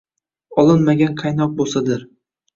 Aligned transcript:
Olinmagan 0.61 1.13
qaynoq 1.21 1.55
boʼsadir. 1.61 2.09